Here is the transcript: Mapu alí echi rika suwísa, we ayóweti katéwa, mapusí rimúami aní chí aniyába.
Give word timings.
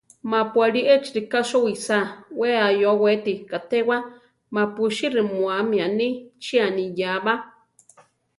Mapu 0.31 0.57
alí 0.65 0.81
echi 0.93 1.09
rika 1.17 1.39
suwísa, 1.49 1.99
we 2.39 2.49
ayóweti 2.69 3.33
katéwa, 3.51 3.97
mapusí 4.53 5.05
rimúami 5.15 5.77
aní 5.87 6.07
chí 6.43 6.55
aniyába. 6.67 7.33